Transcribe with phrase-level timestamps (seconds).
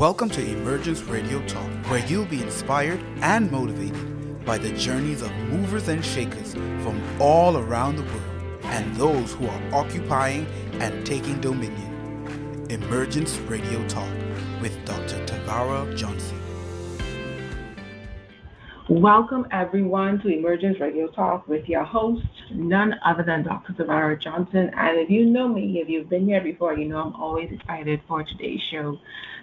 [0.00, 5.30] Welcome to Emergence Radio Talk, where you'll be inspired and motivated by the journeys of
[5.50, 10.46] movers and shakers from all around the world and those who are occupying
[10.80, 12.66] and taking dominion.
[12.70, 14.10] Emergence Radio Talk
[14.62, 15.22] with Dr.
[15.26, 16.40] Tavara Johnson.
[18.88, 23.74] Welcome, everyone, to Emergence Radio Talk with your host, none other than Dr.
[23.74, 24.70] Tavara Johnson.
[24.74, 28.00] And if you know me, if you've been here before, you know I'm always excited
[28.08, 28.98] for today's show.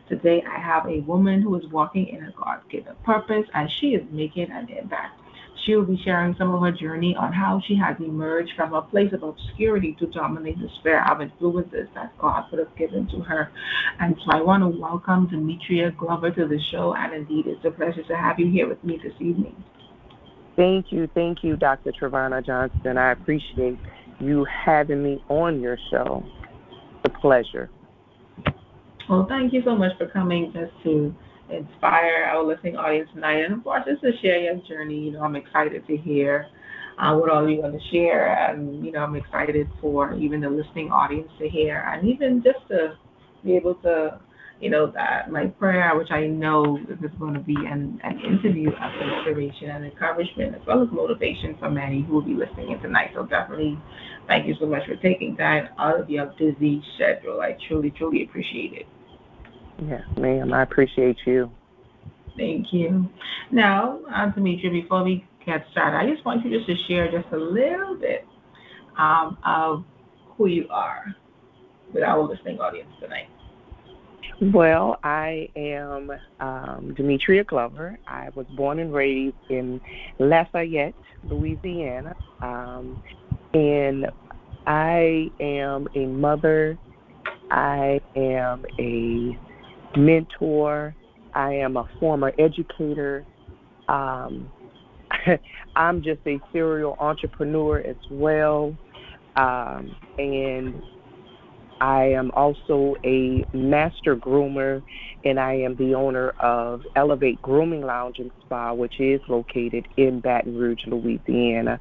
[0.09, 3.87] Today, I have a woman who is walking in a God given purpose and she
[3.87, 5.19] is making an impact.
[5.65, 8.81] She will be sharing some of her journey on how she has emerged from a
[8.81, 13.19] place of obscurity to dominate the sphere of influences that God would have given to
[13.19, 13.51] her.
[13.99, 16.95] And so I want to welcome Demetra Glover to the show.
[16.95, 19.61] And indeed, it's a pleasure to have you here with me this evening.
[20.55, 21.07] Thank you.
[21.13, 21.91] Thank you, Dr.
[21.91, 22.97] Tavara Johnson.
[22.97, 23.77] I appreciate
[24.21, 26.23] you having me on your show.
[27.03, 27.69] It's a pleasure.
[29.09, 31.13] Well, thank you so much for coming just to
[31.49, 34.99] inspire our listening audience tonight, and of course, just to share your journey.
[34.99, 36.47] You know, I'm excited to hear
[36.99, 40.49] uh, what all you want to share, and you know, I'm excited for even the
[40.49, 42.97] listening audience to hear, and even just to
[43.45, 44.19] be able to,
[44.59, 48.69] you know, that my prayer, which I know is going to be an, an interview
[48.71, 52.79] of inspiration and encouragement, as well as motivation for many who will be listening in
[52.81, 53.11] tonight.
[53.15, 53.79] So definitely,
[54.27, 57.39] thank you so much for taking time out of your busy schedule.
[57.39, 58.85] I truly, truly appreciate it.
[59.79, 60.53] Yes, ma'am.
[60.53, 61.51] I appreciate you.
[62.35, 63.09] Thank you.
[63.51, 67.31] Now, uh, Demetra, before we get started, I just want you just to share just
[67.31, 68.25] a little bit
[68.97, 69.83] um, of
[70.37, 71.15] who you are
[71.93, 73.27] with our listening audience tonight.
[74.53, 77.97] Well, I am um, Demetra Glover.
[78.07, 79.81] I was born and raised in
[80.19, 82.99] Lafayette, Louisiana, um,
[83.53, 84.07] and
[84.67, 86.77] I am a mother.
[87.49, 89.39] I am a
[89.97, 90.95] mentor.
[91.33, 93.25] I am a former educator.
[93.87, 94.51] Um,
[95.75, 98.75] I'm just a serial entrepreneur as well.
[99.35, 100.81] Um, and
[101.79, 104.81] I am also a master groomer,
[105.23, 110.19] and I am the owner of Elevate Grooming Lounge and Spa, which is located in
[110.19, 111.79] Baton Rouge, Louisiana.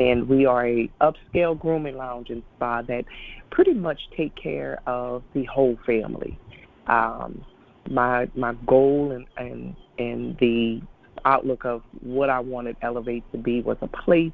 [0.00, 3.04] And we are a upscale grooming lounge and spa that
[3.50, 6.38] pretty much take care of the whole family
[6.88, 7.44] um,
[7.90, 10.80] my my goal and and and the
[11.24, 14.32] outlook of what I wanted Elevate to be was a place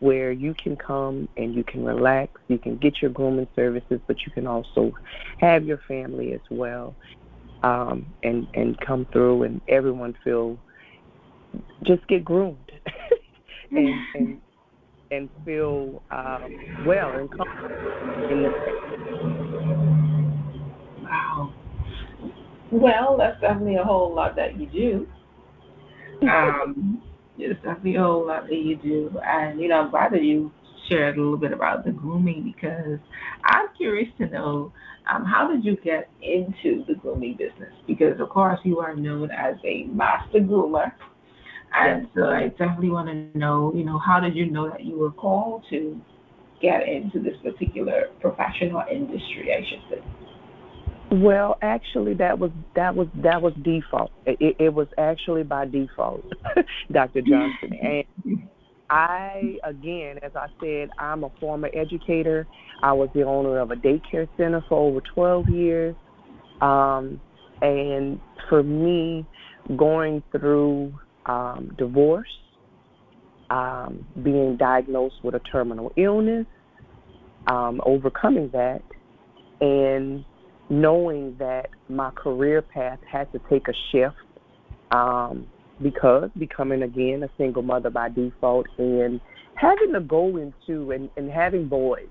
[0.00, 4.16] where you can come and you can relax, you can get your grooming services, but
[4.24, 4.92] you can also
[5.38, 6.94] have your family as well,
[7.62, 10.58] um, and and come through and everyone feel
[11.84, 12.70] just get groomed
[13.70, 14.40] and and
[15.10, 16.54] and feel um,
[16.86, 18.50] well and comfortable in the
[21.02, 21.52] Wow.
[22.72, 25.08] Well, that's definitely a whole lot that you do.
[26.28, 27.02] Um,
[27.38, 30.52] it's definitely a whole lot that you do, and you know, I'm glad that you
[30.88, 32.98] shared a little bit about the grooming because
[33.44, 34.72] I'm curious to know
[35.10, 37.72] um, how did you get into the grooming business?
[37.86, 40.92] Because of course you are known as a master groomer,
[41.74, 44.98] and so I definitely want to know, you know, how did you know that you
[44.98, 46.00] were called to
[46.60, 49.54] get into this particular professional industry?
[49.54, 50.29] I should say.
[51.10, 54.12] Well, actually, that was that was that was default.
[54.26, 56.24] It, it was actually by default,
[56.92, 57.22] Dr.
[57.22, 57.72] Johnson.
[57.82, 58.48] And
[58.90, 62.46] I, again, as I said, I'm a former educator.
[62.82, 65.96] I was the owner of a daycare center for over 12 years.
[66.60, 67.20] Um,
[67.62, 69.26] and for me,
[69.76, 70.92] going through
[71.26, 72.28] um, divorce,
[73.50, 76.46] um, being diagnosed with a terminal illness,
[77.46, 78.82] um, overcoming that,
[79.60, 80.24] and
[80.70, 84.14] knowing that my career path had to take a shift
[84.92, 85.46] um,
[85.82, 89.20] because becoming again a single mother by default and
[89.56, 92.08] having to go into and, and having boys,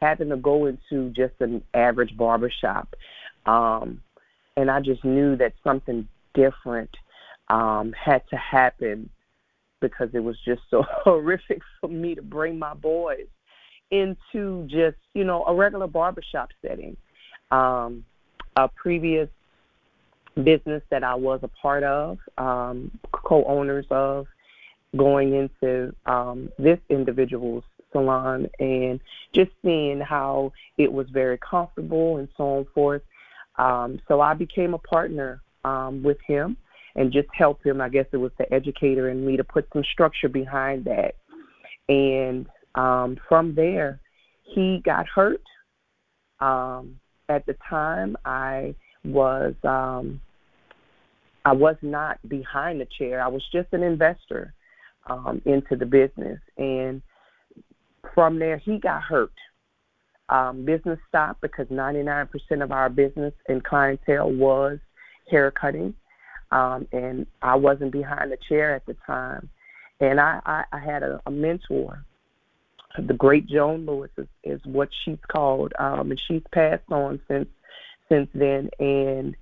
[0.00, 2.94] having to go into just an average barbershop.
[3.44, 4.00] Um,
[4.56, 6.90] and I just knew that something different
[7.48, 9.10] um, had to happen
[9.80, 13.26] because it was just so horrific for me to bring my boys
[13.90, 16.96] into just, you know, a regular barbershop setting
[17.50, 18.04] um,
[18.56, 19.28] a previous
[20.42, 24.26] business that I was a part of, um, co-owners of,
[24.96, 29.00] going into um, this individual's salon and
[29.34, 33.02] just seeing how it was very comfortable and so on forth.
[33.56, 36.56] Um, so I became a partner um, with him
[36.96, 37.80] and just helped him.
[37.80, 41.16] I guess it was the educator in me to put some structure behind that.
[41.88, 44.00] And um, from there,
[44.42, 45.42] he got hurt.
[46.40, 46.98] Um,
[47.28, 50.20] at the time I was um,
[51.44, 53.22] I was not behind the chair.
[53.22, 54.52] I was just an investor
[55.08, 57.00] um, into the business, and
[58.14, 59.32] from there he got hurt.
[60.30, 62.28] Um, business stopped because 99%
[62.62, 64.78] of our business and clientele was
[65.30, 65.94] hair cutting,
[66.50, 69.48] um, and I wasn't behind the chair at the time.
[70.00, 72.04] And I, I, I had a, a mentor
[73.06, 77.48] the great Joan Lewis is, is what she's called, um, and she's passed on since
[78.08, 78.70] since then.
[78.78, 79.36] And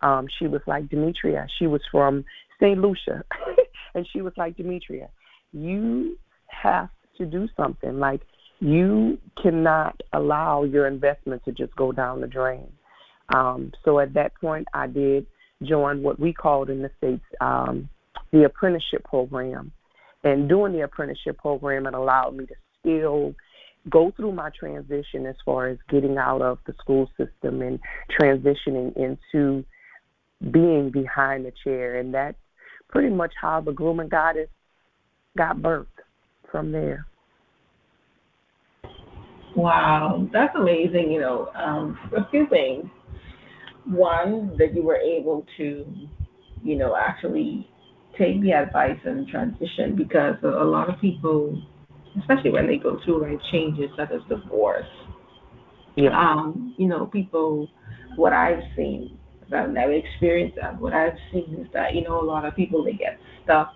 [0.00, 1.46] um, she was like Demetra.
[1.58, 2.24] She was from
[2.60, 2.78] St.
[2.78, 3.24] Lucia,
[3.94, 5.08] and she was like Demetra.
[5.52, 7.98] You have to do something.
[7.98, 8.22] Like
[8.60, 12.72] you cannot allow your investment to just go down the drain.
[13.34, 15.26] Um, so at that point, I did
[15.62, 17.88] join what we called in the states um,
[18.32, 19.72] the apprenticeship program.
[20.24, 23.34] And doing the apprenticeship program, it allowed me to still
[23.90, 27.80] go through my transition as far as getting out of the school system and
[28.20, 29.64] transitioning into
[30.50, 31.98] being behind the chair.
[31.98, 32.38] And that's
[32.88, 34.48] pretty much how the grooming goddess
[35.36, 35.86] got birthed
[36.50, 37.06] from there.
[39.56, 41.10] Wow, that's amazing.
[41.10, 42.86] You know, um, a few things.
[43.84, 45.84] One, that you were able to,
[46.62, 47.68] you know, actually
[48.16, 51.60] take the advice and transition because a lot of people
[52.18, 54.86] especially when they go through like changes such as divorce.
[55.96, 56.18] Yeah.
[56.18, 57.68] Um, you know, people,
[58.16, 59.18] what I've seen,
[59.52, 60.80] I've never experienced that.
[60.80, 63.72] What I've seen is that you know a lot of people they get stuck.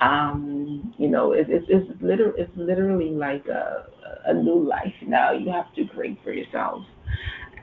[0.00, 3.86] Um, you know, it's it's it's literally it's literally like a
[4.26, 5.32] a new life now.
[5.32, 6.84] You have to create for yourself,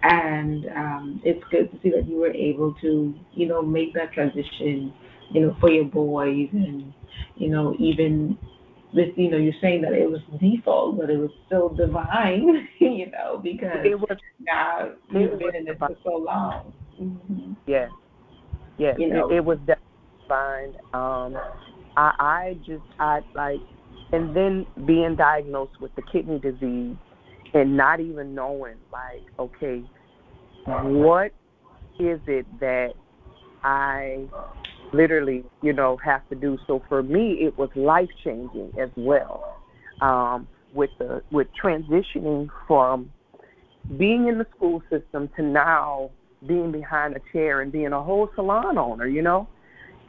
[0.04, 4.14] and um, it's good to see that you were able to you know make that
[4.14, 4.94] transition.
[5.32, 6.94] You know, for your boys and
[7.36, 8.38] you know even
[8.94, 13.12] with you know you're saying that it was default, but it was still divine, you
[13.12, 16.74] know, because it was, now you've been in it for so long.
[17.00, 17.54] Mm-hmm.
[17.66, 17.90] Yes,
[18.78, 20.74] yes, you know, it, it was divine.
[20.94, 21.38] Um,
[21.96, 23.60] I I just I like,
[24.12, 26.96] and then being diagnosed with the kidney disease
[27.54, 29.84] and not even knowing like, okay,
[30.66, 31.32] what
[32.00, 32.94] is it that
[33.64, 34.28] I
[34.94, 36.58] literally, you know, have to do.
[36.68, 39.56] So for me, it was life changing as well.
[40.02, 43.12] Um, with the with transitioning from
[43.98, 46.12] being in the school system to now
[46.46, 49.48] being behind a chair and being a whole salon owner, you know,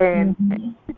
[0.00, 0.92] and mm-hmm.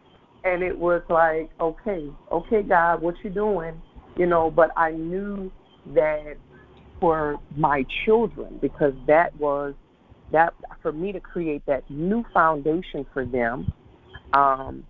[0.44, 3.80] and it was like, okay, okay, God, what you doing,
[4.16, 4.50] you know?
[4.50, 5.52] But I knew
[5.94, 6.36] that
[7.00, 9.74] for my children because that was
[10.32, 13.72] that for me to create that new foundation for them,
[14.32, 14.84] um,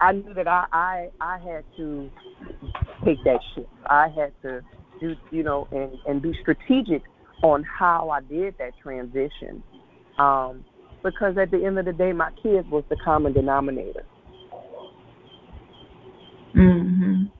[0.00, 2.10] I knew that I, I I had to
[3.04, 3.68] take that shift.
[3.88, 4.62] I had to
[5.00, 7.02] do you know and and be strategic
[7.42, 9.62] on how I did that transition.
[10.18, 10.64] Um,
[11.02, 14.04] because at the end of the day, my kids was the common denominator.
[16.54, 17.30] Mhm.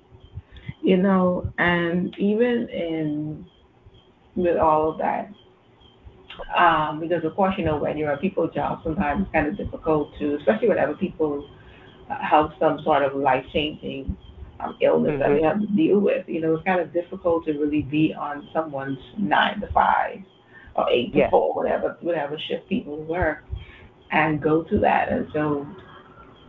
[0.83, 3.47] You know, and even in
[4.35, 5.31] with all of that,
[6.57, 9.57] um, because of course, you know, when you're a people job, sometimes it's kind of
[9.57, 11.49] difficult to, especially whenever people
[12.09, 14.17] have some sort of life changing
[14.61, 15.21] um, illness mm-hmm.
[15.21, 16.29] that they have to deal with.
[16.29, 20.19] You know, it's kind of difficult to really be on someone's nine to five
[20.77, 23.45] or eight to four, whatever whatever shift people work,
[24.11, 25.09] and go to that.
[25.11, 25.67] And so,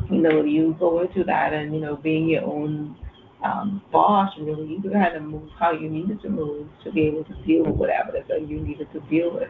[0.09, 2.95] you know, you go into that, and you know, being your own
[3.43, 7.23] um, boss, really, you had to move how you needed to move to be able
[7.23, 9.49] to deal with whatever that you needed to deal with.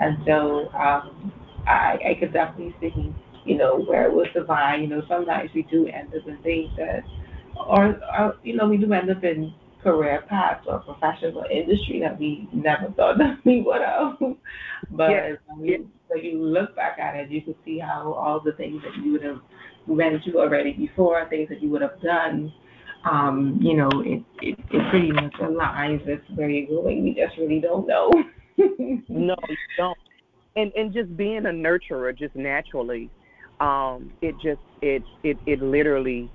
[0.00, 1.32] And so um,
[1.66, 4.82] I, I could definitely see, you know, where it was divine.
[4.82, 7.04] You know, sometimes we do end up in things that,
[7.56, 12.00] or, or you know, we do end up in career paths or professions or industry
[12.00, 14.16] that we never thought that we would have.
[14.90, 15.10] but
[15.46, 18.82] when you, so you look back at it, you can see how all the things
[18.82, 19.40] that you would have
[19.86, 22.52] went to already before, things that you would have done,
[23.04, 27.02] um, you know, it, it, it pretty much aligns with where you're going.
[27.02, 28.10] We just really don't know.
[29.08, 29.98] no, you don't.
[30.54, 33.10] And and just being a nurturer just naturally,
[33.60, 36.30] um, it just it it it literally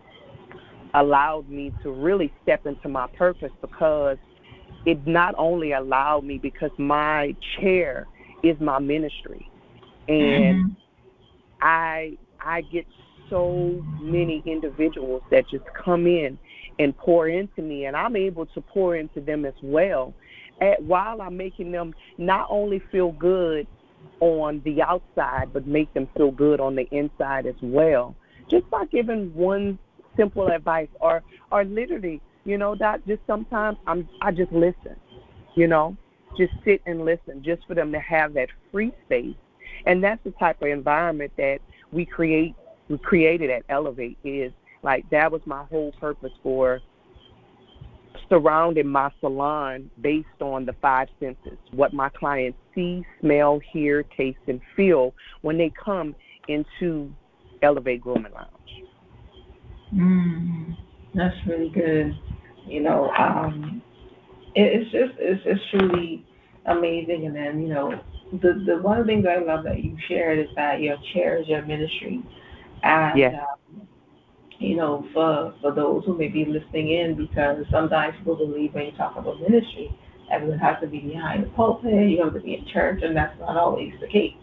[0.94, 4.18] allowed me to really step into my purpose because
[4.86, 8.08] it not only allowed me because my chair
[8.42, 9.50] is my ministry
[10.08, 10.74] and mm-hmm.
[11.62, 12.86] I I get
[13.30, 16.38] so many individuals that just come in
[16.80, 20.14] and pour into me, and I'm able to pour into them as well.
[20.62, 23.68] At, while I'm making them not only feel good
[24.20, 28.16] on the outside, but make them feel good on the inside as well.
[28.50, 29.78] Just by giving one
[30.16, 34.96] simple advice, or or literally, you know, that just sometimes I'm I just listen,
[35.56, 35.96] you know,
[36.38, 39.36] just sit and listen, just for them to have that free space,
[39.86, 41.60] and that's the type of environment that
[41.92, 42.56] we create
[42.90, 44.52] we created at Elevate is
[44.84, 46.82] like that was my whole purpose for
[48.30, 54.38] surrounding my salon based on the five senses what my clients see, smell, hear, taste,
[54.48, 56.16] and feel when they come
[56.48, 57.12] into
[57.62, 58.88] Elevate Grooming Lounge.
[59.94, 60.78] Mm,
[61.16, 62.18] that's really good.
[62.66, 63.82] You know, um,
[64.56, 66.26] it, it's just it's, it's truly
[66.66, 67.26] amazing.
[67.26, 68.00] And then you know,
[68.34, 71.66] the the one thing things I love that you shared is that you cherish your
[71.66, 72.22] ministry,
[72.84, 73.36] and yes.
[73.36, 73.88] um,
[74.60, 78.86] you know, for for those who may be listening in, because sometimes people believe when
[78.86, 79.92] you talk about ministry,
[80.32, 83.38] everyone has to be behind the pulpit, you have to be in church, and that's
[83.40, 84.34] not always the case.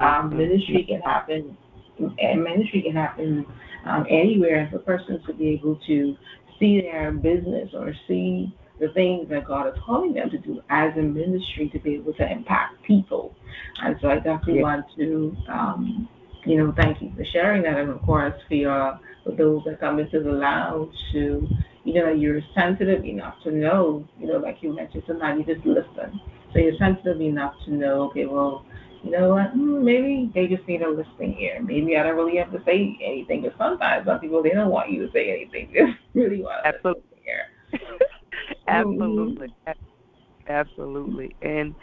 [0.00, 1.56] Um, ministry can happen,
[1.98, 3.44] and ministry can happen
[3.84, 6.16] um, anywhere, and for persons to be able to
[6.58, 10.92] see their business or see the things that God is calling them to do as
[10.96, 13.34] a ministry to be able to impact people.
[13.82, 16.08] And so I definitely want to, um,
[16.46, 19.80] you know, thank you for sharing that, and of course for your, for those that
[19.80, 21.46] come into the lounge to,
[21.84, 25.66] you know, you're sensitive enough to know, you know, like you mentioned, sometimes you just
[25.66, 26.20] listen.
[26.52, 28.64] So you're sensitive enough to know, okay, well,
[29.04, 31.60] you know what, hmm, maybe they just need a listening ear.
[31.62, 34.90] Maybe I don't really have to say anything, because sometimes some people, they don't want
[34.90, 35.68] you to say anything.
[36.14, 37.02] They really want a Absolutely.
[37.26, 37.42] ear.
[38.66, 39.52] Absolutely.
[40.48, 41.36] Absolutely.
[41.42, 41.74] And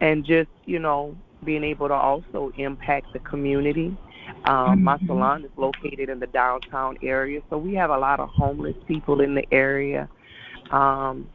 [0.00, 3.96] and just, you know, being able to also impact the community.
[4.44, 5.06] Um, my mm-hmm.
[5.06, 9.20] salon is located in the downtown area, so we have a lot of homeless people
[9.20, 10.08] in the area.
[10.70, 11.28] Um,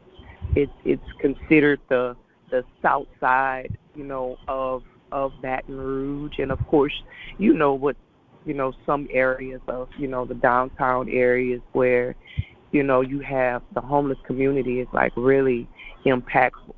[0.54, 2.16] it's it's considered the
[2.50, 6.94] the south side, you know, of of Baton Rouge, and of course,
[7.38, 7.96] you know what,
[8.44, 12.16] you know, some areas of you know the downtown areas where
[12.72, 15.66] you know, you have the homeless community is like really
[16.04, 16.74] impactful.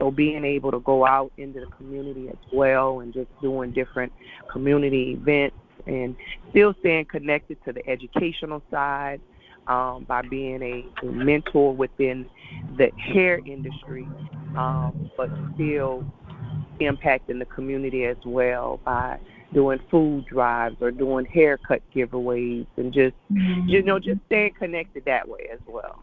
[0.00, 4.12] So being able to go out into the community as well and just doing different
[4.50, 6.16] community events and
[6.50, 9.20] still staying connected to the educational side
[9.66, 12.26] um, by being a, a mentor within
[12.78, 14.08] the hair industry,
[14.56, 16.04] um, but still
[16.80, 19.18] impacting the community as well by
[19.52, 23.14] doing food drives or doing haircut giveaways and just
[23.66, 26.02] you know just staying connected that way as well.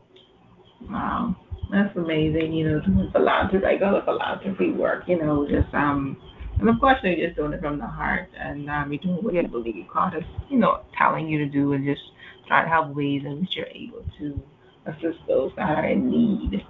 [0.90, 1.36] Wow,
[1.72, 2.54] that's amazing.
[2.54, 5.04] You know, doing philanthropy, like other philanthropy work.
[5.08, 6.18] You know, just um,
[6.60, 9.34] and of course you're just doing it from the heart and um, you're doing what
[9.34, 12.02] you believe God is, you know, telling you to do and just
[12.48, 14.42] trying to help ways in which you're able to
[14.88, 16.64] assist those that are in need.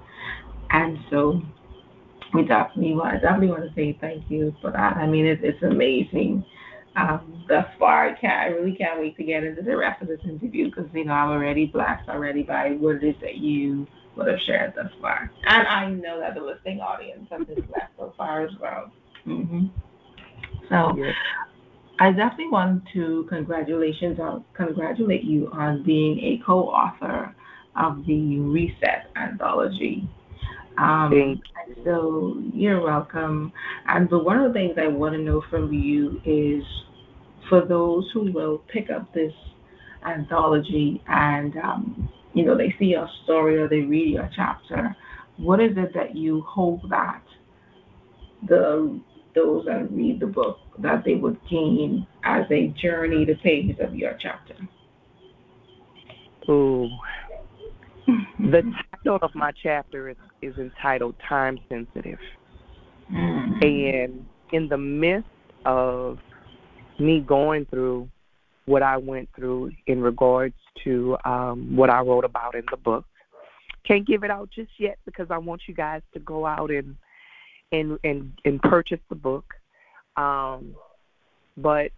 [0.72, 1.42] And so
[2.34, 4.98] we definitely want, I definitely want to say thank you for that.
[4.98, 6.44] I mean, it's, it's amazing
[6.98, 8.10] um, thus far.
[8.10, 10.90] I can't, I really can't wait to get into the rest of this interview because
[10.94, 14.74] you know I'm already blessed already by what it is that you would have shared
[14.76, 18.52] thus far, and I know that the listening audience has been blessed so far as
[18.62, 18.92] well.
[19.26, 19.68] Mm-hmm.
[20.70, 20.96] So.
[20.98, 21.14] Yes.
[22.00, 27.36] I definitely want to congratulations on congratulate you on being a co-author
[27.76, 30.08] of the Reset anthology.
[30.78, 31.42] Um,
[31.84, 33.52] so you're welcome.
[33.88, 36.64] And but one of the things I want to know from you is
[37.50, 39.34] for those who will pick up this
[40.06, 44.96] anthology and um, you know they see your story or they read your chapter,
[45.38, 47.24] what is it that you hope that
[48.48, 49.00] the
[49.34, 53.96] those that read the book that they would gain as they journey the pages of
[53.96, 54.56] your chapter?
[56.48, 56.90] Oh,
[58.40, 58.62] the
[58.94, 62.20] title of my chapter is, is entitled Time Sensitive.
[63.12, 63.64] Mm-hmm.
[63.64, 65.28] And in the midst
[65.66, 66.20] of
[67.00, 68.10] me going through
[68.66, 73.06] what I went through in regards to um, what I wrote about in the book,
[73.86, 76.96] can't give it out just yet because I want you guys to go out and
[77.72, 79.46] and and, and purchase the book.
[80.16, 80.76] Um,
[81.58, 81.92] but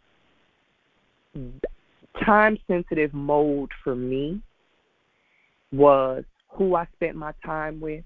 [2.26, 4.42] time sensitive mode for me
[5.72, 8.04] was who I spent my time with,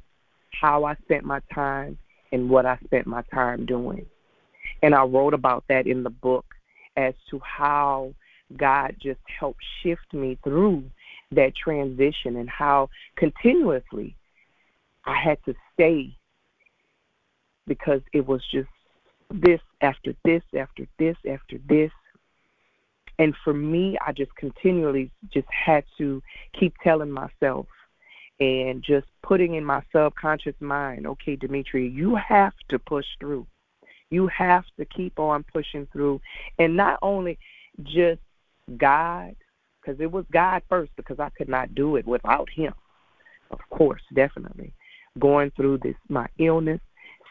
[0.61, 1.97] how I spent my time,
[2.31, 4.05] and what I spent my time doing.
[4.81, 6.45] And I wrote about that in the book
[6.97, 8.13] as to how
[8.57, 10.83] God just helped shift me through
[11.31, 14.15] that transition and how continuously
[15.05, 16.15] I had to stay
[17.67, 18.69] because it was just
[19.31, 21.91] this after this after this after this
[23.19, 26.21] and for me, I just continually just had to
[26.59, 27.67] keep telling myself
[28.39, 33.45] and just putting in my subconscious mind, okay, Demetra, you have to push through.
[34.09, 36.21] You have to keep on pushing through.
[36.57, 37.37] And not only
[37.83, 38.21] just
[38.77, 39.35] God,
[39.81, 42.73] because it was God first, because I could not do it without Him.
[43.51, 44.73] Of course, definitely.
[45.19, 46.81] Going through this, my illness,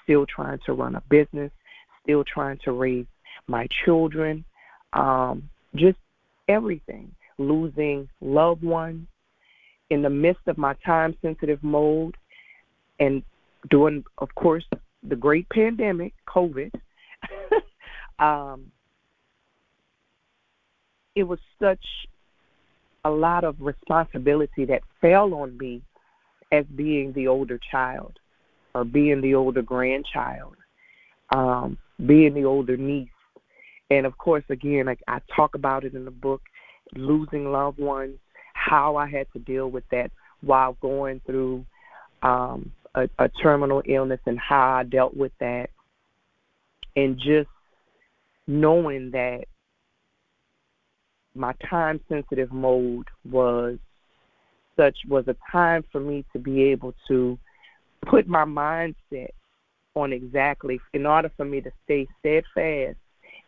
[0.04, 1.50] still trying to run a business,
[2.02, 3.06] still trying to raise
[3.48, 4.44] my children.
[4.92, 5.98] Um, just
[6.48, 9.06] everything, losing loved ones
[9.90, 12.16] in the midst of my time sensitive mode
[13.00, 13.22] and
[13.70, 14.64] during, of course,
[15.02, 16.70] the great pandemic, COVID.
[18.18, 18.70] um,
[21.14, 21.85] it was such
[23.04, 25.83] a lot of responsibility that fell on me
[26.52, 28.19] as being the older child
[28.75, 30.57] or being the older grandchild,
[31.35, 31.76] um,
[32.07, 33.09] being the older niece.
[33.90, 36.42] And of course, again, I, I talk about it in the book,
[36.95, 38.19] losing loved ones,
[38.54, 41.64] how I had to deal with that while going through
[42.23, 45.71] um, a, a terminal illness and how I dealt with that.
[46.97, 47.49] And just
[48.47, 49.45] knowing that
[51.34, 53.78] my time sensitive mode was
[54.76, 57.38] such was a time for me to be able to
[58.06, 59.30] put my mindset
[59.94, 62.96] on exactly in order for me to stay steadfast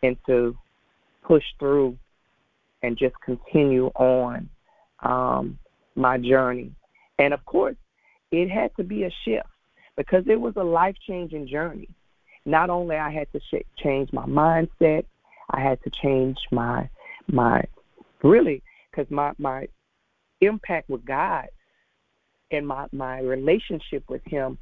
[0.03, 0.57] and to
[1.23, 1.97] push through
[2.83, 4.49] and just continue on
[5.03, 5.59] um,
[5.95, 6.71] my journey.
[7.19, 7.77] And of course,
[8.31, 9.49] it had to be a shift
[9.97, 11.89] because it was a life changing journey.
[12.45, 15.05] Not only I had to sh- change my mindset,
[15.51, 16.89] I had to change my
[17.27, 17.65] my
[18.25, 18.63] really?
[18.91, 19.69] Because my my
[20.41, 21.47] impact with God
[22.51, 24.59] and my my relationship with Him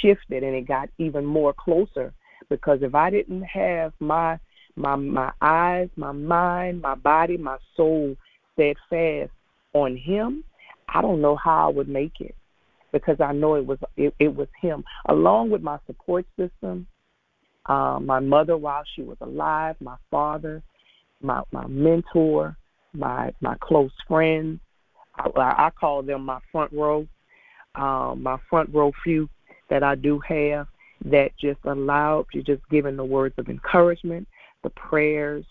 [0.00, 2.12] shifted and it got even more closer.
[2.48, 4.38] Because if I didn't have my
[4.76, 8.16] my my eyes, my mind, my body, my soul
[8.52, 9.32] steadfast
[9.72, 10.44] on Him,
[10.88, 12.34] I don't know how I would make it.
[12.92, 14.84] Because I know it was it, it was Him.
[15.08, 16.86] Along with my support system,
[17.66, 20.62] uh, my mother while she was alive, my father,
[21.20, 22.56] my my mentor,
[22.96, 24.60] my my close friends.
[25.16, 27.06] I, I call them my front row,
[27.74, 29.28] um, my front row few
[29.70, 30.66] that I do have
[31.04, 34.26] that just allowed you just giving the words of encouragement,
[34.62, 35.44] the prayers,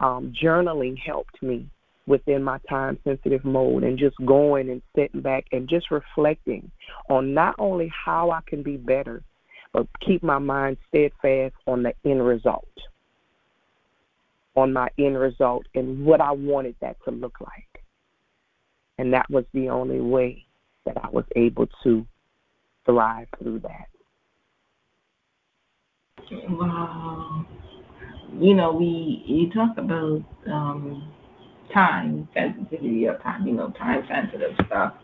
[0.00, 1.66] um, journaling helped me
[2.06, 6.70] within my time sensitive mode and just going and sitting back and just reflecting
[7.08, 9.22] on not only how I can be better,
[9.72, 12.66] but keep my mind steadfast on the end result
[14.54, 17.84] on my end result and what I wanted that to look like.
[18.98, 20.46] And that was the only way
[20.84, 22.06] that I was able to
[22.84, 23.88] thrive through that.
[26.48, 27.46] Wow.
[28.38, 31.12] You know, we you talk about um,
[31.72, 34.94] time sensitivity of time, you know, time sensitive stuff.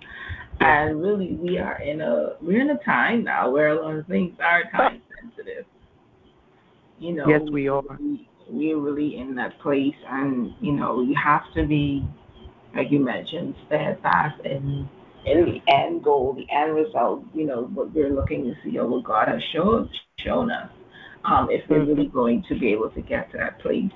[0.61, 4.07] And really we are in a we're in a time now where a lot of
[4.07, 5.65] things are time sensitive.
[6.99, 7.83] You know, yes, we are.
[8.01, 12.07] We, we're really in that place, and you know, you have to be,
[12.75, 14.89] like you mentioned, steadfast in
[15.27, 17.25] in the end goal, the end result.
[17.35, 20.71] You know, what we're looking to see, or what God has shown shown us.
[21.25, 22.17] Um, if we're really mm-hmm.
[22.17, 23.91] going to be able to get to that place.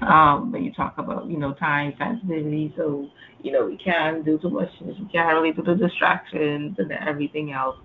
[0.00, 3.08] Um, but you talk about, you know, time sensitivity, so
[3.42, 4.68] you know we can't do too much.
[4.80, 7.76] We can't really do the distractions and everything else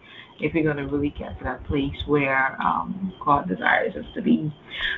[0.44, 4.22] if you're going to really get to that place where um, God desires us to
[4.22, 4.54] be.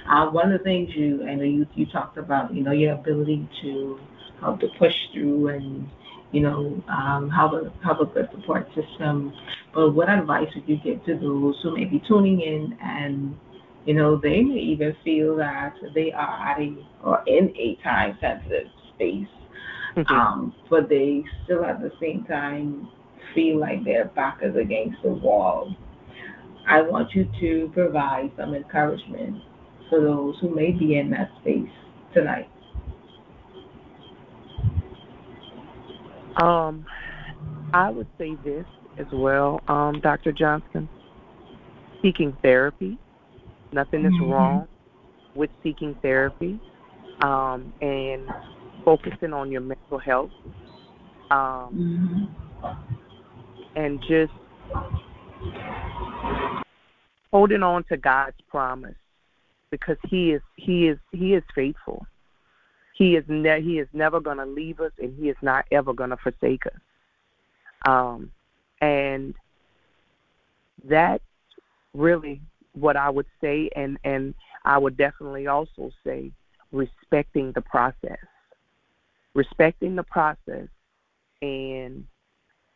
[0.09, 2.93] Uh, one of the things you, I know you, you talked about, you know, your
[2.95, 3.99] ability to
[4.39, 5.87] help to push through and,
[6.31, 9.33] you know, um, have a have a good support system.
[9.73, 13.37] But what advice would you give to those who may be tuning in and,
[13.85, 18.17] you know, they may even feel that they are at a or in a time
[18.19, 19.27] sensitive space,
[19.95, 20.13] mm-hmm.
[20.13, 22.87] um, but they still at the same time
[23.35, 25.75] feel like their back is against the wall,
[26.67, 29.43] I want you to provide some encouragement
[29.89, 31.69] for those who may be in that space
[32.13, 32.49] tonight.
[36.41, 36.85] Um,
[37.73, 38.65] I would say this
[38.97, 40.31] as well, um, Dr.
[40.31, 40.89] Johnson.
[42.01, 42.97] Seeking therapy,
[43.71, 44.31] nothing is mm-hmm.
[44.31, 44.67] wrong
[45.33, 46.59] with seeking therapy,
[47.21, 48.27] um, and
[48.83, 50.31] focusing on your mental health.
[51.31, 52.29] Um,
[52.71, 52.95] mm-hmm
[53.75, 54.31] and just
[57.31, 58.95] holding on to God's promise
[59.69, 62.05] because he is he is he is faithful.
[62.93, 65.93] He is ne- he is never going to leave us and he is not ever
[65.93, 66.79] going to forsake us.
[67.85, 68.31] Um
[68.81, 69.35] and
[70.85, 71.23] that's
[71.93, 72.41] really
[72.73, 74.33] what I would say and and
[74.63, 76.31] I would definitely also say
[76.71, 78.17] respecting the process.
[79.33, 80.69] Respecting the process
[81.41, 82.05] and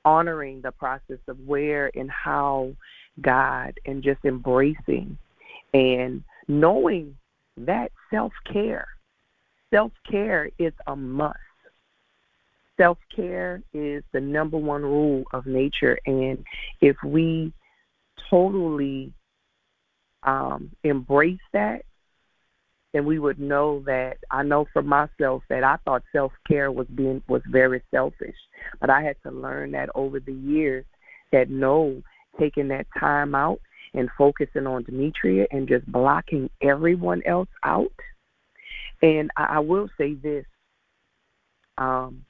[0.06, 2.74] honoring the process of where and how
[3.22, 5.18] God and just embracing
[5.74, 7.16] and knowing
[7.58, 8.88] that self care.
[9.72, 11.38] Self care is a must.
[12.78, 16.00] Self care is the number one rule of nature.
[16.06, 16.44] And
[16.82, 17.54] if we
[18.30, 19.14] totally
[20.24, 21.84] um, embrace that,
[22.94, 26.88] then we would know that I know for myself that I thought self care was
[26.88, 28.36] being was very selfish.
[28.82, 30.86] But I had to learn that over the years
[31.32, 32.02] that no,
[32.40, 33.60] taking that time out
[33.94, 37.92] and focusing on Demetra and just blocking everyone else out.
[39.02, 40.46] And I, I will say this.
[41.78, 42.26] Um,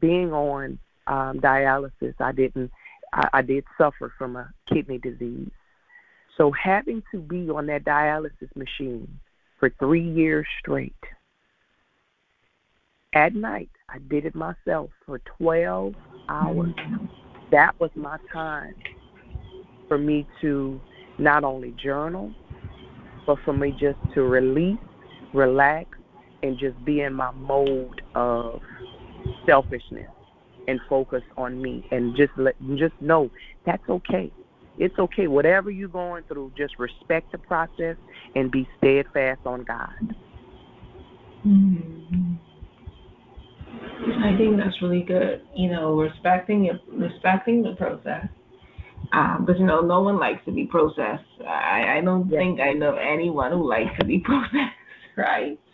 [0.00, 2.70] being on um, dialysis, I didn't.
[3.12, 5.50] I, I did suffer from a kidney disease.
[6.38, 9.18] So having to be on that dialysis machine
[9.58, 10.94] for three years straight.
[13.12, 15.94] At night, I did it myself for 12
[16.28, 16.74] hours.
[17.50, 18.74] That was my time
[19.88, 20.80] for me to
[21.18, 22.32] not only journal,
[23.26, 24.78] but for me just to release,
[25.34, 25.98] relax,
[26.44, 28.60] and just be in my mode of
[29.44, 30.08] selfishness
[30.68, 33.30] and focus on me and just let just know
[33.66, 34.30] that's okay.
[34.78, 35.26] It's okay.
[35.26, 37.96] Whatever you're going through, just respect the process
[38.34, 40.14] and be steadfast on God.
[41.46, 42.34] Mm-hmm.
[44.24, 45.42] I think that's really good.
[45.54, 48.26] You know, respecting it, respecting the process.
[49.12, 51.24] Um, because you know, no one likes to be processed.
[51.46, 52.38] I, I don't yes.
[52.38, 54.76] think I know anyone who likes to be processed,
[55.16, 55.58] right?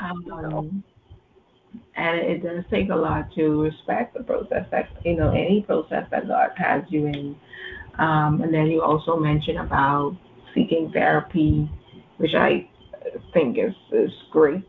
[0.00, 0.84] Um,
[1.96, 6.04] and it does take a lot to respect the process that you know any process
[6.10, 7.36] that God has you in.
[7.98, 10.16] Um, and then you also mentioned about
[10.54, 11.70] seeking therapy,
[12.16, 12.68] which I
[13.32, 14.66] think is is great.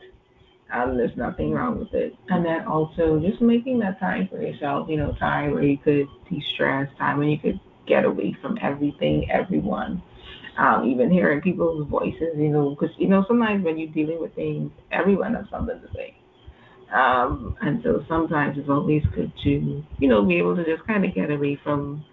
[0.74, 2.16] Um, there's nothing wrong with it.
[2.30, 6.08] And then also just making that time for yourself, you know, time where you could
[6.30, 10.02] de-stress, time when you could get away from everything, everyone.
[10.58, 14.36] Um, even hearing people's voices, you know, because you know sometimes when you're dealing with
[14.36, 16.16] things, everyone has something to say.
[16.94, 21.04] Um, and so sometimes it's always good to, you know, be able to just kind
[21.04, 22.06] of get away from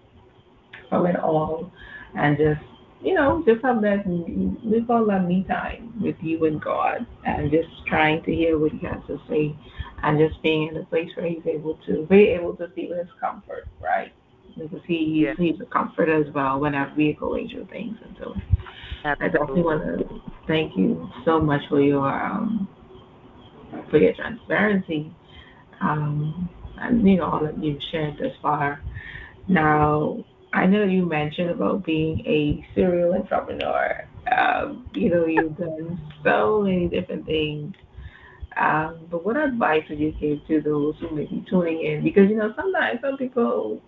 [0.91, 1.73] from it all
[2.15, 2.61] and just
[3.03, 7.51] you know, just have that we call that me time with you and God and
[7.51, 9.57] just trying to hear what he has to say
[10.03, 13.09] and just being in a place where he's able to be able to feel his
[13.19, 14.13] comfort, right?
[14.59, 15.35] Because he yeah.
[15.39, 18.35] he's a comfort as well whenever we go through things and so
[19.05, 19.25] Absolutely.
[19.25, 22.69] I definitely want to thank you so much for your um
[23.91, 25.15] for your transparency.
[25.81, 28.83] Um and you know all that you've shared thus far.
[29.49, 34.07] Now I know you mentioned about being a serial entrepreneur.
[34.37, 37.75] Um, you know, you've done so many different things.
[38.57, 42.03] Um, but what advice would you give to those who may be tuning in?
[42.03, 43.81] Because you know, sometimes some people,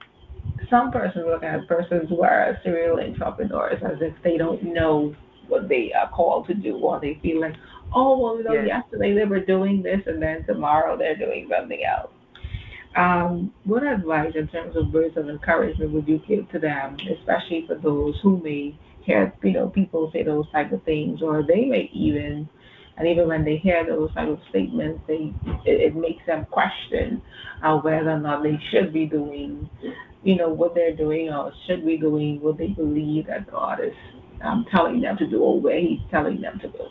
[0.70, 5.14] some persons look at persons who are serial entrepreneurs as if they don't know
[5.48, 7.55] what they are called to do, or they feel like,
[7.92, 8.66] oh, well, you know, yes.
[8.68, 12.12] yesterday they were doing this, and then tomorrow they're doing something else.
[12.97, 17.65] Um, what advice in terms of words of encouragement would you give to them, especially
[17.67, 21.65] for those who may hear, you know, people say those type of things, or they
[21.65, 22.49] may even,
[22.99, 25.33] and even when they hear those type of statements, they
[25.65, 27.23] it, it makes them question
[27.65, 29.71] uh, whether or not they should be doing,
[30.23, 33.95] you know, what they're doing, or should be doing what they believe that God is
[34.43, 36.89] um, telling them to do, or where He's telling them to go.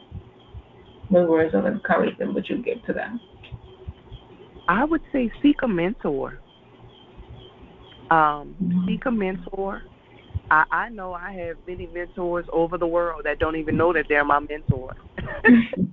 [1.10, 3.20] What words of encouragement would you give to them?
[4.68, 6.40] I would say seek a mentor.
[8.10, 8.88] Um, mm-hmm.
[8.88, 9.84] Seek a mentor.
[10.50, 14.06] I, I know I have many mentors over the world that don't even know that
[14.10, 14.96] they're my mentor.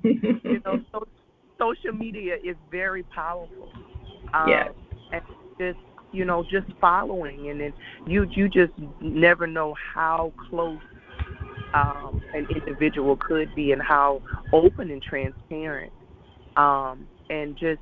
[0.02, 1.07] you know, so,
[1.59, 3.70] social media is very powerful.
[4.35, 4.68] Um, yeah.
[5.12, 5.22] And
[5.59, 5.78] just
[6.12, 7.72] you know, just following, and then
[8.07, 10.81] you you just never know how close
[11.74, 15.92] um, an individual could be, and how open and transparent,
[16.57, 17.81] um, and just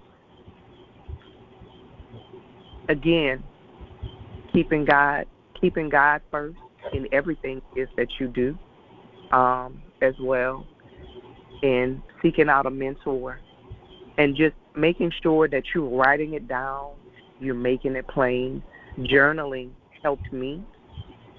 [2.88, 3.42] again,
[4.52, 5.26] keeping God
[5.60, 6.58] keeping God first
[6.92, 8.58] in everything is that you do,
[9.36, 10.66] um, as well,
[11.62, 13.40] and seeking out a mentor,
[14.18, 16.92] and just making sure that you're writing it down,
[17.40, 18.62] you're making it plain.
[18.98, 19.70] Journaling
[20.02, 20.62] helped me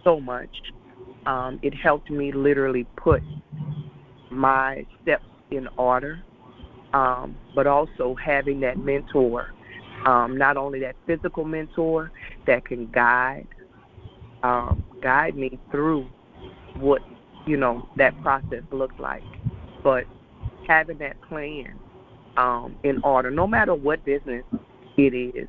[0.03, 0.49] so much.
[1.25, 3.21] Um, it helped me literally put
[4.29, 6.21] my steps in order,
[6.93, 9.53] um, but also having that mentor
[10.07, 12.11] um, not only that physical mentor
[12.47, 13.47] that can guide
[14.41, 16.07] um, guide me through
[16.75, 17.01] what
[17.45, 19.23] you know that process looks like,
[19.83, 20.05] but
[20.65, 21.77] having that plan
[22.37, 24.43] um, in order, no matter what business
[24.97, 25.47] it is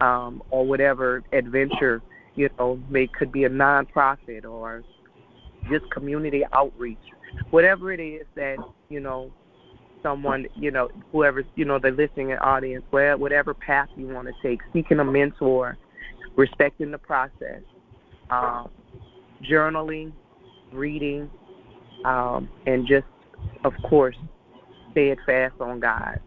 [0.00, 2.02] um, or whatever adventure
[2.34, 4.84] you know may could be a nonprofit or
[5.70, 6.98] just community outreach,
[7.48, 8.58] whatever it is that
[8.90, 9.32] you know
[10.02, 14.34] someone, you know, whoever's, you know, the listening audience, where whatever path you want to
[14.42, 15.76] take, seeking a mentor,
[16.36, 17.62] respecting the process,
[18.30, 18.70] um,
[19.42, 20.12] journaling,
[20.72, 21.30] reading,
[22.04, 23.06] um, and just
[23.64, 24.16] of course,
[24.92, 26.20] steadfast on God.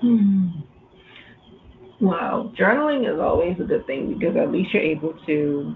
[0.00, 0.48] Hmm.
[2.00, 5.74] Wow, journaling is always a good thing because at least you're able to,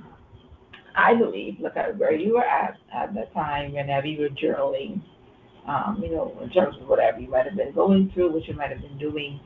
[0.94, 5.00] I believe, look at where you were at at the time whenever you were journaling.
[5.66, 8.54] Um, you know, in terms of whatever you might have been going through, what you
[8.54, 9.38] might have been doing,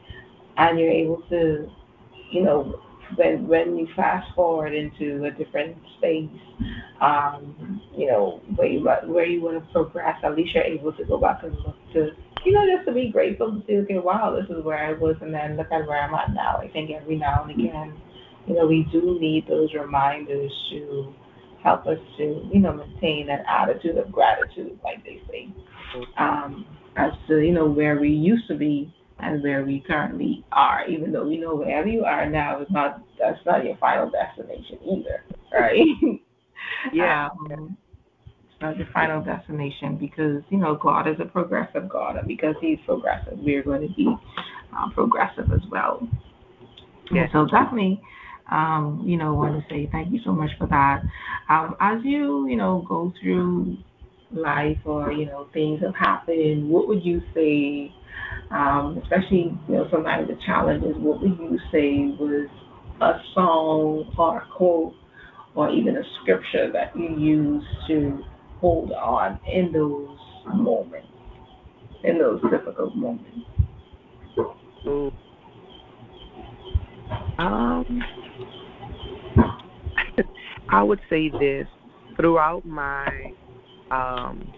[0.57, 1.69] and you're able to,
[2.31, 2.81] you know,
[3.17, 6.31] when when you fast forward into a different space,
[7.01, 11.05] um, you know, where you where you want to progress, at least you're able to
[11.05, 12.11] go back and look to,
[12.45, 15.17] you know, just to be grateful to see, okay, wow, this is where I was,
[15.21, 16.59] and then look at where I'm at now.
[16.59, 17.95] I think every now and again,
[18.47, 21.15] you know, we do need those reminders to
[21.63, 25.49] help us to, you know, maintain that attitude of gratitude, like they say,
[26.19, 30.87] um, as to, you know, where we used to be and where we currently are,
[30.89, 34.79] even though we know wherever you are now is not that's not your final destination
[34.85, 35.87] either, right?
[36.93, 37.29] yeah.
[37.51, 37.77] Um,
[38.45, 42.55] it's not your final destination because you know God is a progressive God, and because
[42.61, 44.07] He's progressive, we're going to be
[44.77, 46.07] um, progressive as well.
[47.13, 47.27] Yeah.
[47.33, 48.01] So definitely,
[48.51, 51.03] um, you know, want to say thank you so much for that.
[51.49, 53.77] Um, as you you know go through
[54.35, 57.93] life or you know things have happened, what would you say?
[58.51, 60.95] um, especially you know somebody with challenges.
[60.99, 62.49] What would you say was
[63.01, 64.95] a song or a quote
[65.55, 68.23] or even a scripture that you use to
[68.61, 70.17] hold on in those
[70.55, 71.09] moments,
[72.03, 73.29] in those difficult moments?
[77.39, 78.03] Um,
[80.69, 81.67] I would say this
[82.17, 83.33] throughout my
[83.91, 84.53] um,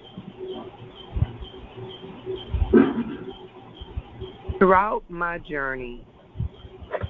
[4.58, 6.04] throughout my journey,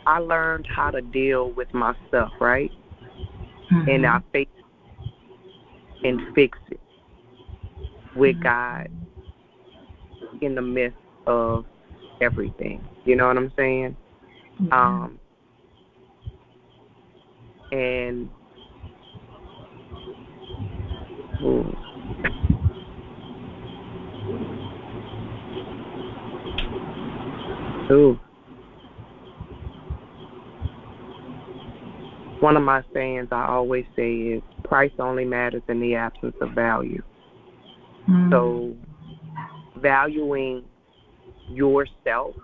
[0.06, 2.70] I learned how to deal with myself, right?
[3.72, 3.90] Mm-hmm.
[3.90, 4.48] And I face
[6.04, 6.80] and fix it
[8.14, 8.42] with mm-hmm.
[8.42, 8.90] God
[10.40, 11.64] in the midst of
[12.20, 12.84] everything.
[13.04, 13.96] You know what I'm saying?
[14.60, 14.72] Mm-hmm.
[14.72, 15.18] Um
[17.72, 18.28] and
[21.42, 21.76] ooh,
[27.90, 28.18] Ooh.
[32.40, 36.50] One of my sayings I always say is price only matters in the absence of
[36.52, 37.02] value.
[38.08, 38.30] Mm.
[38.30, 38.76] So
[39.80, 40.64] valuing
[41.48, 42.34] yourself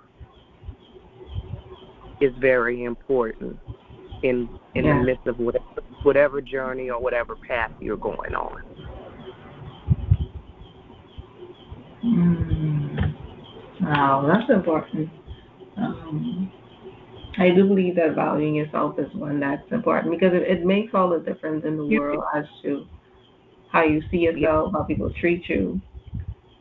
[2.20, 3.58] is very important
[4.22, 4.98] in in yeah.
[4.98, 5.64] the midst of whatever,
[6.04, 8.62] whatever journey or whatever path you're going on.
[12.04, 13.14] Mm.
[13.82, 15.10] Wow, that's important.
[15.76, 16.52] Um,
[17.38, 21.08] I do believe that valuing yourself is one that's important because it, it makes all
[21.08, 22.86] the difference in the world as to
[23.70, 25.80] how you see yourself, how people treat you.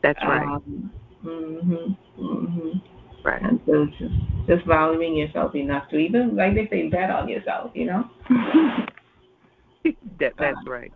[0.02, 0.42] That's right.
[0.42, 0.90] Um,
[1.24, 1.96] mhm.
[2.18, 2.82] Mhm.
[3.22, 3.42] Right.
[3.42, 4.14] And so just
[4.48, 8.10] just valuing yourself enough to even like they say bet on yourself, you know.
[10.18, 10.92] that that's uh, right.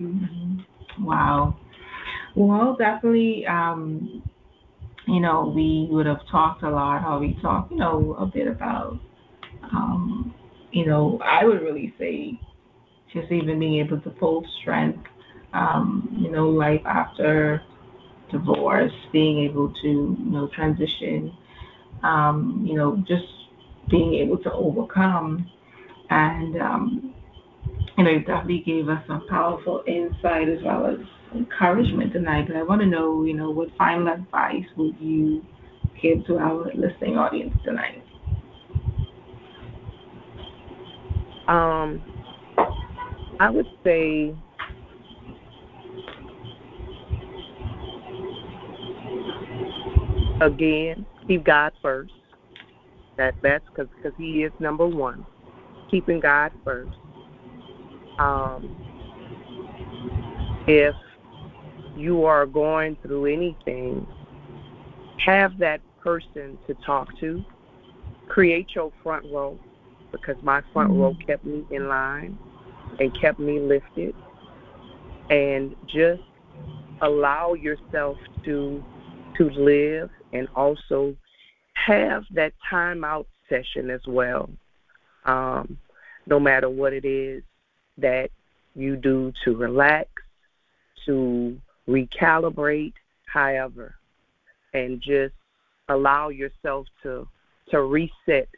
[0.00, 1.04] Mm-hmm.
[1.04, 1.56] Wow.
[2.34, 3.46] Well, definitely.
[3.46, 4.22] Um,
[5.06, 8.46] you know, we would have talked a lot, or we talked, you know, a bit
[8.46, 8.98] about,
[9.64, 10.34] um,
[10.70, 12.40] you know, I would really say
[13.12, 15.06] just even being able to pull strength,
[15.52, 17.62] um, you know, life after
[18.30, 21.36] divorce, being able to, you know, transition,
[22.02, 23.24] um, you know, just
[23.90, 25.50] being able to overcome.
[26.10, 27.14] And, um,
[27.98, 30.98] you know, it definitely gave us some powerful insight as well as
[31.34, 35.44] encouragement tonight, but I want to know, you know, what final advice would you
[36.00, 38.04] give to our listening audience tonight?
[41.48, 42.02] Um,
[43.40, 44.34] I would say
[50.40, 52.12] again, keep God first.
[53.16, 55.26] That that's because because He is number one.
[55.90, 56.96] Keeping God first.
[58.18, 58.76] Um,
[60.66, 60.94] if
[61.96, 64.06] you are going through anything,
[65.24, 67.44] have that person to talk to.
[68.28, 69.58] Create your front row
[70.10, 71.00] because my front mm-hmm.
[71.00, 72.38] row kept me in line
[72.98, 74.14] and kept me lifted.
[75.30, 76.22] And just
[77.00, 78.82] allow yourself to
[79.38, 81.16] to live and also
[81.74, 84.50] have that time out session as well.
[85.24, 85.78] Um,
[86.26, 87.42] no matter what it is
[87.98, 88.30] that
[88.74, 90.08] you do to relax,
[91.06, 92.94] to recalibrate,
[93.26, 93.94] however,
[94.74, 95.34] and just
[95.88, 97.26] allow yourself to
[97.70, 98.48] to reset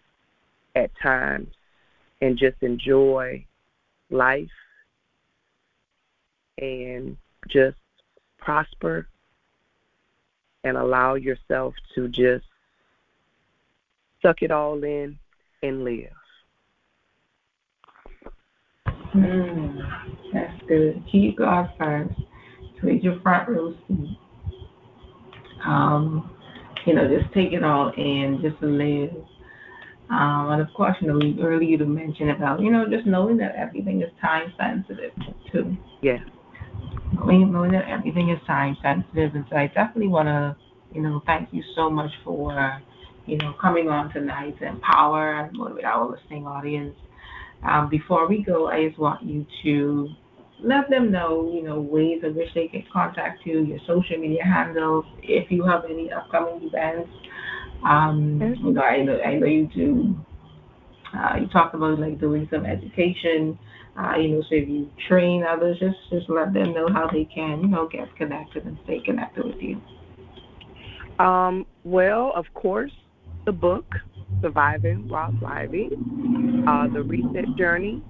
[0.74, 1.48] at times
[2.20, 3.44] and just enjoy
[4.10, 4.48] life
[6.58, 7.16] and
[7.48, 7.76] just
[8.38, 9.06] prosper
[10.64, 12.44] and allow yourself to just
[14.22, 15.18] suck it all in
[15.62, 16.08] and live.
[19.14, 19.78] Mm,
[20.32, 21.02] that's good.
[21.10, 22.14] Keep God first.
[22.85, 24.18] Take your front row seat.
[25.66, 26.31] Um,
[26.87, 29.11] you know, just take it all in, just live.
[30.11, 33.55] Um, and of course, you know, earlier you mentioned about, you know, just knowing that
[33.57, 35.12] everything is time sensitive
[35.51, 35.77] too.
[36.03, 36.18] Yeah.
[37.14, 39.35] Knowing, knowing that everything is time sensitive.
[39.35, 40.57] And so I definitely want to,
[40.92, 42.83] you know, thank you so much for,
[43.25, 46.94] you know, coming on tonight to empower and motivate our listening audience.
[47.66, 50.09] Um, before we go, I just want you to
[50.64, 54.42] let them know, you know, ways in which they can contact you, your social media
[54.44, 57.11] handles, if you have any upcoming events.
[57.87, 60.16] Um, you know, I know, I know you do.
[61.16, 63.59] Uh, you talked about like doing some education.
[63.96, 67.29] Uh, you know, so if you train others, just just let them know how they
[67.33, 69.81] can, you know, get connected and stay connected with you.
[71.24, 72.90] Um, well, of course,
[73.46, 73.87] the book,
[74.42, 78.03] Surviving While Thriving, uh, the Reset Journey.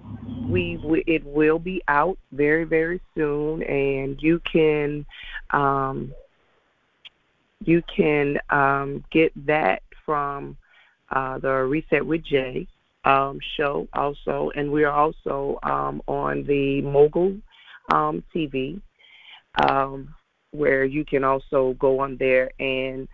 [0.48, 5.06] We, it will be out very very soon, and you can
[5.50, 6.12] um,
[7.64, 10.56] you can um, get that from
[11.10, 12.66] uh, the Reset with Jay
[13.04, 17.36] um, show also, and we are also um, on the Mogul
[17.92, 18.80] um, TV,
[19.62, 20.14] um,
[20.50, 23.08] where you can also go on there and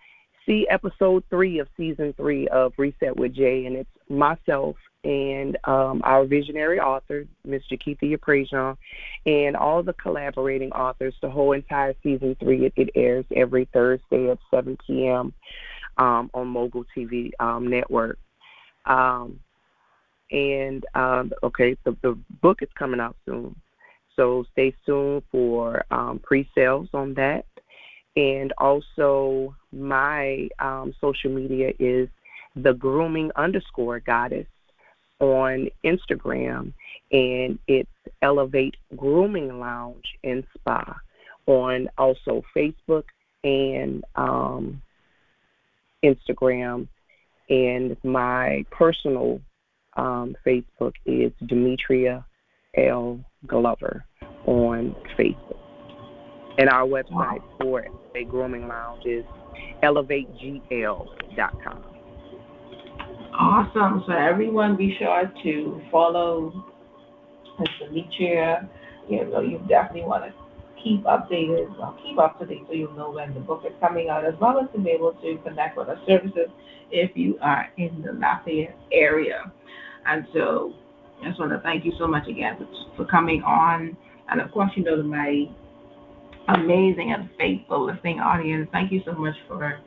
[0.46, 6.02] see episode three of season three of Reset with Jay, and it's myself and um,
[6.04, 7.62] our visionary author, Ms.
[7.70, 8.76] Jakeithia Prejean,
[9.24, 11.14] and all the collaborating authors.
[11.22, 15.32] The whole entire season three, it, it airs every Thursday at 7 p.m.
[15.96, 18.18] Um, on Mogul TV um, network.
[18.84, 19.40] Um,
[20.30, 23.56] and um, okay, the, book is coming out soon,
[24.16, 27.46] so stay tuned for um, pre-sales on that.
[28.16, 30.48] And also, my
[31.00, 32.08] social media is
[32.56, 34.46] the grooming underscore goddess
[35.20, 36.72] on Instagram,
[37.12, 37.90] and it's
[38.22, 40.96] Elevate Grooming Lounge and Spa
[41.46, 43.04] on also Facebook
[43.44, 44.80] and um,
[46.04, 46.88] Instagram.
[47.48, 49.40] And my personal
[49.96, 52.24] um, Facebook is Demetra
[52.76, 53.18] L.
[53.46, 54.04] Glover
[54.46, 55.56] on Facebook.
[56.58, 59.24] And our website for a grooming lounge is
[59.82, 61.89] elevategl.com.
[63.32, 64.04] Awesome.
[64.06, 66.52] So everyone be sure to follow
[67.58, 67.68] Ms.
[67.80, 68.68] Demetra.
[69.08, 70.32] You know, you definitely want to
[70.82, 74.08] keep updated, well, keep up to date so you'll know when the book is coming
[74.08, 76.48] out, as well as to be able to connect with our services
[76.90, 79.52] if you are in the Lafayette area.
[80.06, 80.72] And so
[81.22, 83.96] I just want to thank you so much again for, for coming on.
[84.30, 85.44] And of course, you know, to my
[86.48, 89.78] amazing and faithful listening audience, thank you so much for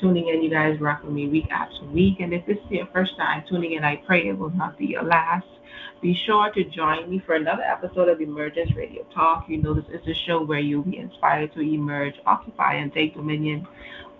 [0.00, 0.42] tuning in.
[0.42, 2.20] You guys rock with me week after week.
[2.20, 4.86] And if this is your first time tuning in, I pray it will not be
[4.86, 5.46] your last.
[6.00, 9.46] Be sure to join me for another episode of Emergence Radio Talk.
[9.48, 13.14] You know, this is a show where you'll be inspired to emerge, occupy, and take
[13.14, 13.66] dominion.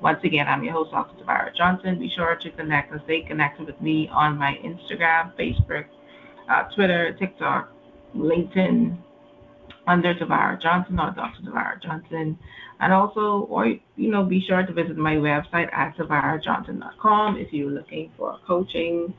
[0.00, 1.52] Once again, I'm your host, Dr.
[1.56, 1.98] Johnson.
[1.98, 5.86] Be sure to connect and stay connected with me on my Instagram, Facebook,
[6.48, 7.72] uh, Twitter, TikTok,
[8.16, 8.96] LinkedIn,
[9.88, 11.42] under Tavara Johnson or Dr.
[11.42, 12.38] Tavara Johnson.
[12.80, 17.70] And also, or you know, be sure to visit my website at tavarajohnson.com if you're
[17.70, 19.12] looking for coaching,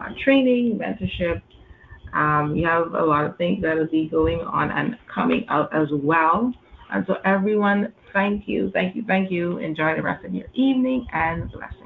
[0.00, 1.42] uh, training, mentorship.
[2.14, 5.74] Um, you have a lot of things that will be going on and coming out
[5.74, 6.52] as well.
[6.90, 9.58] And so, everyone, thank you, thank you, thank you.
[9.58, 11.81] Enjoy the rest of your evening and blessings.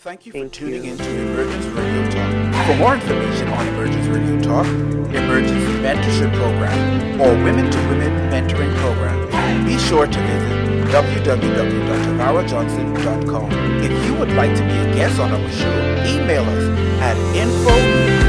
[0.00, 0.92] Thank you for Thank tuning you.
[0.92, 2.32] in to Emergence Radio Talk.
[2.64, 4.64] For more information on Emergence Radio Talk,
[5.12, 9.28] Emergence Mentorship Program, or Women to Women Mentoring Program,
[9.66, 13.52] be sure to visit www.tavarajohnson.com.
[13.84, 15.76] If you would like to be a guest on our show,
[16.08, 16.64] email us
[17.04, 17.76] at info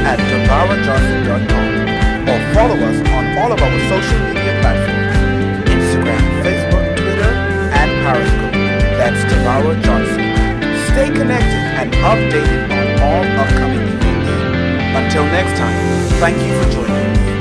[0.04, 5.16] at tavarajohnson.com or follow us on all of our social media platforms,
[5.72, 7.32] Instagram, Facebook, Twitter,
[7.80, 8.52] and Periscope.
[9.00, 10.11] That's Tavara Johnson.
[10.92, 14.28] Stay connected and updated on all upcoming events.
[14.94, 17.31] Until next time, thank you for joining.